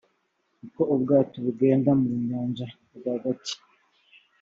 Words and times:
uko 0.65 0.81
ubwato 0.95 1.35
bugenda 1.45 1.91
mu 1.99 2.09
nyanja 2.27 2.65
rwagati 2.95 3.53